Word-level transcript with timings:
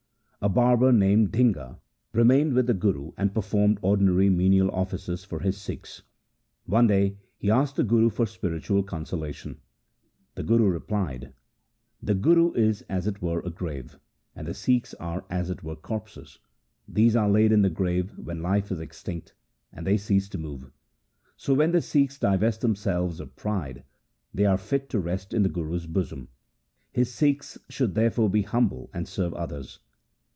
A 0.43 0.49
barber 0.49 0.91
named 0.91 1.31
Dhinga 1.31 1.77
remained 2.13 2.53
with 2.53 2.65
the 2.65 2.73
Guru 2.73 3.11
and 3.15 3.31
performed 3.31 3.77
ordinary 3.83 4.27
menial 4.27 4.71
offices 4.71 5.23
for 5.23 5.39
his 5.41 5.55
Sikhs. 5.55 6.01
One 6.65 6.87
day 6.87 7.19
he 7.37 7.51
asked 7.51 7.75
the 7.75 7.83
Guru 7.83 8.09
for 8.09 8.25
spiritual 8.25 8.81
consolation. 8.81 9.61
The 10.33 10.41
Guru 10.41 10.65
replied,' 10.67 11.33
The 12.09 12.15
Guru 12.15 12.53
is 12.53 12.81
as 12.89 13.05
it 13.05 13.21
were 13.21 13.41
a 13.41 13.51
grave, 13.51 13.99
and 14.35 14.47
the 14.47 14.55
Sikhs 14.55 14.95
are 14.95 15.23
as 15.29 15.51
it 15.51 15.63
were 15.63 15.75
corpses. 15.75 16.39
These 16.87 17.15
are 17.15 17.29
laid 17.29 17.51
in 17.51 17.61
the 17.61 17.69
grave 17.69 18.17
when 18.17 18.41
life 18.41 18.71
is 18.71 18.79
extinct, 18.79 19.35
and 19.71 19.85
they 19.85 19.95
cease 19.95 20.27
to 20.29 20.39
move. 20.39 20.71
So 21.37 21.53
when 21.53 21.71
the 21.71 21.83
Sikhs 21.83 22.17
divest 22.17 22.61
themselves 22.61 23.19
of 23.19 23.35
pride, 23.35 23.83
they 24.33 24.45
are 24.47 24.57
fit 24.57 24.89
to 24.89 24.99
rest 24.99 25.35
in 25.35 25.43
the 25.43 25.49
Guru's 25.49 25.85
bosom. 25.85 26.29
His 26.91 27.13
Sikhs 27.13 27.59
should 27.69 27.93
therefore 27.93 28.27
be 28.31 28.41
humble 28.41 28.89
and 28.91 29.07
serve 29.07 29.35
others. 29.35 29.77